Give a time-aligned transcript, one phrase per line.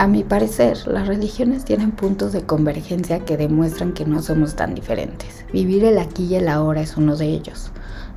[0.00, 4.74] A mi parecer, las religiones tienen puntos de convergencia que demuestran que no somos tan
[4.74, 5.44] diferentes.
[5.52, 7.70] Vivir el aquí y el ahora es uno de ellos.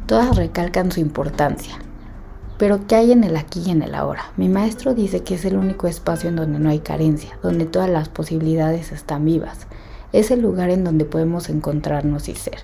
[0.05, 1.75] Todas recalcan su importancia.
[2.57, 4.31] Pero ¿qué hay en el aquí y en el ahora?
[4.37, 7.89] Mi maestro dice que es el único espacio en donde no hay carencia, donde todas
[7.89, 9.67] las posibilidades están vivas.
[10.13, 12.59] Es el lugar en donde podemos encontrarnos y ser.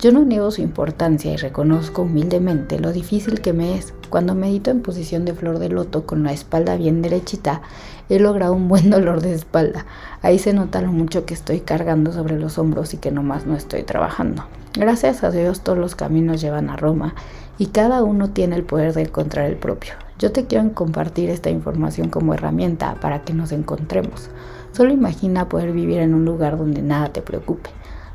[0.00, 3.94] Yo no niego su importancia y reconozco humildemente lo difícil que me es.
[4.10, 7.62] Cuando medito en posición de flor de loto con la espalda bien derechita,
[8.08, 9.86] he logrado un buen dolor de espalda.
[10.20, 13.56] Ahí se nota lo mucho que estoy cargando sobre los hombros y que nomás no
[13.56, 14.44] estoy trabajando.
[14.74, 17.14] Gracias a Dios todos los caminos llevan a Roma
[17.56, 19.94] y cada uno tiene el poder de encontrar el propio.
[20.18, 24.28] Yo te quiero compartir esta información como herramienta para que nos encontremos.
[24.72, 27.70] Solo imagina poder vivir en un lugar donde nada te preocupe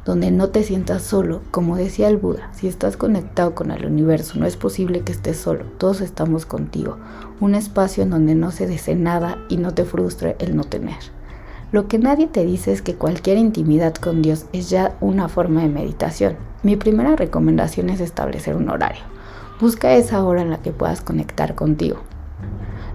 [0.10, 1.42] donde no te sientas solo.
[1.52, 5.38] Como decía el Buda, si estás conectado con el universo, no es posible que estés
[5.38, 6.98] solo, todos estamos contigo.
[7.40, 10.98] Un espacio en donde no se desee nada y no te frustre el no tener.
[11.72, 15.62] Lo que nadie te dice es que cualquier intimidad con Dios es ya una forma
[15.62, 16.38] de meditación.
[16.64, 19.04] Mi primera recomendación es establecer un horario.
[19.62, 22.00] Busca esa hora en la que puedas conectar contigo.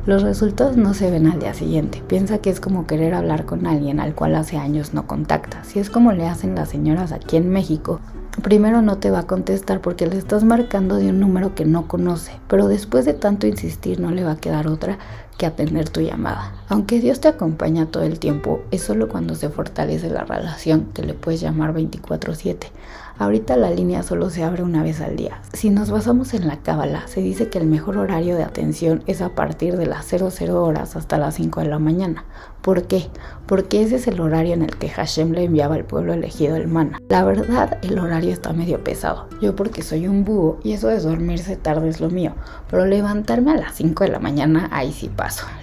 [0.06, 2.02] Los resultados no se ven al día siguiente.
[2.06, 5.64] Piensa que es como querer hablar con alguien al cual hace años no contacta.
[5.64, 8.00] Si es como le hacen las señoras aquí en México,
[8.42, 11.88] primero no te va a contestar porque le estás marcando de un número que no
[11.88, 14.98] conoce, pero después de tanto insistir no le va a quedar otra
[15.36, 16.52] que atender tu llamada.
[16.68, 21.02] Aunque Dios te acompaña todo el tiempo, es solo cuando se fortalece la relación que
[21.02, 22.70] le puedes llamar 24/7.
[23.16, 25.40] Ahorita la línea solo se abre una vez al día.
[25.52, 29.22] Si nos basamos en la cábala, se dice que el mejor horario de atención es
[29.22, 32.24] a partir de las 00 horas hasta las 5 de la mañana.
[32.60, 33.06] ¿Por qué?
[33.46, 36.66] Porque ese es el horario en el que Hashem le enviaba al pueblo elegido el
[36.66, 36.98] mana.
[37.08, 39.28] La verdad, el horario está medio pesado.
[39.40, 42.32] Yo porque soy un búho y eso de dormirse tarde es lo mío,
[42.68, 45.08] pero levantarme a las 5 de la mañana ahí sí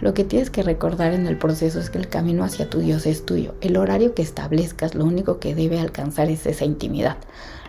[0.01, 3.05] Lo que tienes que recordar en el proceso es que el camino hacia tu Dios
[3.05, 3.53] es tuyo.
[3.61, 7.17] El horario que establezcas lo único que debe alcanzar es esa intimidad.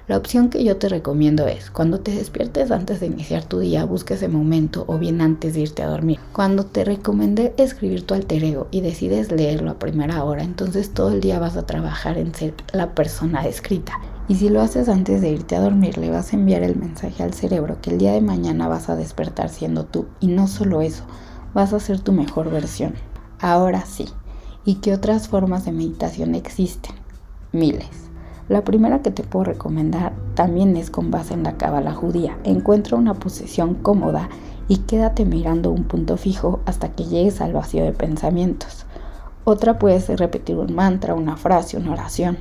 [0.08, 3.84] La opción que yo te recomiendo es, cuando te despiertes antes de iniciar tu día,
[3.84, 6.18] busca ese momento o bien antes de irte a dormir.
[6.32, 11.12] Cuando te recomendé escribir tu alter ego y decides leerlo a primera hora, entonces todo
[11.12, 13.92] el día vas a trabajar en ser la persona escrita.
[14.28, 17.22] Y si lo haces antes de irte a dormir, le vas a enviar el mensaje
[17.22, 20.06] al cerebro que el día de mañana vas a despertar siendo tú.
[20.20, 21.04] Y no solo eso,
[21.54, 22.94] vas a ser tu mejor versión.
[23.40, 24.06] Ahora sí.
[24.64, 26.94] ¿Y qué otras formas de meditación existen?
[27.52, 28.10] Miles.
[28.48, 32.38] La primera que te puedo recomendar también es con base en la cábala judía.
[32.44, 34.28] Encuentra una posición cómoda
[34.68, 38.86] y quédate mirando un punto fijo hasta que llegues al vacío de pensamientos.
[39.44, 42.38] Otra puede ser repetir un mantra, una frase, una oración.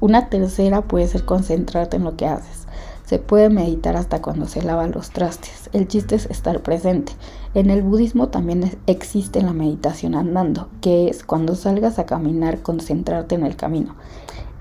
[0.00, 2.63] Una tercera puede ser concentrarte en lo que haces.
[3.14, 5.70] Se puede meditar hasta cuando se lavan los trastes.
[5.72, 7.12] El chiste es estar presente.
[7.54, 13.36] En el budismo también existe la meditación andando, que es cuando salgas a caminar, concentrarte
[13.36, 13.94] en el camino.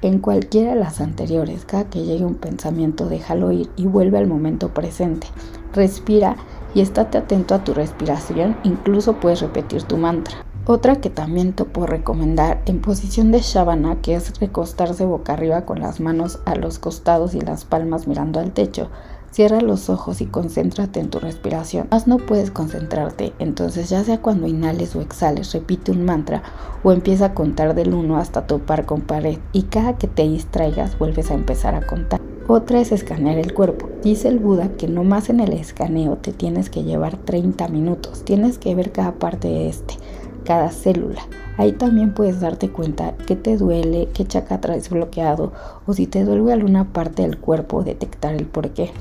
[0.04, 4.28] En cualquiera de las anteriores, cada que llegue un pensamiento, déjalo ir y vuelve al
[4.28, 5.26] momento presente.
[5.74, 6.36] Respira
[6.76, 10.46] y estate atento a tu respiración, incluso puedes repetir tu mantra.
[10.66, 15.66] Otra que también te puedo recomendar en posición de Shavana, que es recostarse boca arriba
[15.66, 18.90] con las manos a los costados y las palmas mirando al techo.
[19.32, 21.88] Cierra los ojos y concéntrate en tu respiración.
[21.92, 26.44] Más no puedes concentrarte, entonces ya sea cuando inhales o exhales, repite un mantra
[26.82, 30.98] o empieza a contar del 1 hasta topar con pared y cada que te distraigas
[30.98, 32.22] vuelves a empezar a contar.
[32.48, 33.90] Otra es escanear el cuerpo.
[34.02, 38.24] Dice el Buda que no más en el escaneo te tienes que llevar 30 minutos.
[38.26, 39.96] Tienes que ver cada parte de este,
[40.44, 41.22] cada célula.
[41.58, 45.52] Ahí también puedes darte cuenta qué te duele, qué chakra traes bloqueado
[45.86, 48.92] o si te duele alguna parte del cuerpo, detectar el porqué.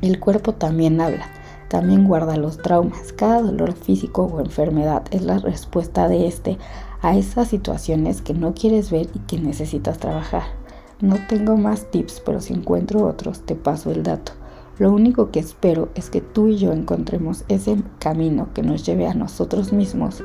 [0.00, 1.26] El cuerpo también habla,
[1.68, 3.12] también guarda los traumas.
[3.12, 6.58] Cada dolor físico o enfermedad es la respuesta de este
[7.02, 10.42] a esas situaciones que no quieres ver y que necesitas trabajar.
[11.00, 14.32] No tengo más tips, pero si encuentro otros te paso el dato.
[14.78, 19.06] Lo único que espero es que tú y yo encontremos ese camino que nos lleve
[19.06, 20.22] a nosotros mismos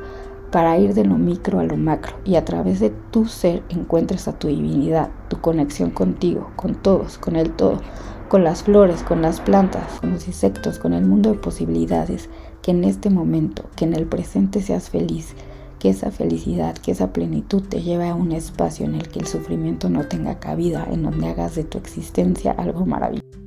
[0.50, 4.28] para ir de lo micro a lo macro y a través de tu ser encuentres
[4.28, 7.80] a tu divinidad, tu conexión contigo, con todos, con el todo
[8.28, 12.28] con las flores, con las plantas, con los insectos, con el mundo de posibilidades,
[12.62, 15.34] que en este momento, que en el presente seas feliz,
[15.78, 19.26] que esa felicidad, que esa plenitud te lleve a un espacio en el que el
[19.26, 23.43] sufrimiento no tenga cabida, en donde hagas de tu existencia algo maravilloso.